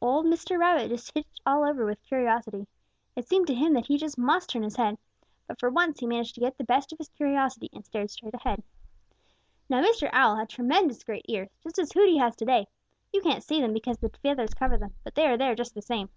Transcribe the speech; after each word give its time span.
Old 0.00 0.26
Mr. 0.26 0.58
Rabbit 0.58 0.88
just 0.88 1.12
itched 1.14 1.40
all 1.46 1.62
over 1.64 1.86
with 1.86 2.02
curiosity. 2.02 2.66
It 3.14 3.28
seemed 3.28 3.46
to 3.46 3.54
him 3.54 3.72
that 3.74 3.86
he 3.86 3.98
just 3.98 4.18
must 4.18 4.50
turn 4.50 4.64
his 4.64 4.74
head. 4.74 4.98
But 5.46 5.60
for 5.60 5.70
once 5.70 6.00
he 6.00 6.08
managed 6.08 6.34
to 6.34 6.40
get 6.40 6.58
the 6.58 6.64
best 6.64 6.90
of 6.92 6.98
his 6.98 7.08
curiosity 7.10 7.68
and 7.72 7.84
stared 7.86 8.10
straight 8.10 8.34
ahead. 8.34 8.64
"Now 9.68 9.80
Mr. 9.80 10.10
Owl 10.12 10.34
had 10.34 10.48
tremendous 10.48 11.04
great 11.04 11.26
ears, 11.28 11.50
just 11.62 11.78
as 11.78 11.92
Hooty 11.92 12.16
has 12.16 12.34
to 12.34 12.44
day. 12.44 12.66
You 13.12 13.22
can't 13.22 13.44
see 13.44 13.60
them 13.60 13.72
because 13.72 13.98
the 13.98 14.08
feathers 14.24 14.54
cover 14.54 14.76
them, 14.76 14.94
but 15.04 15.14
they 15.14 15.26
are 15.28 15.36
there 15.38 15.54
just 15.54 15.76
the 15.76 15.82
same." 15.82 16.08